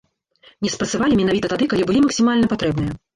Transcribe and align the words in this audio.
Не 0.65 0.69
спрацавалі 0.75 1.19
менавіта 1.19 1.51
тады, 1.53 1.67
калі 1.73 1.85
былі 1.91 2.01
максімальна 2.07 2.51
патрэбныя. 2.55 2.97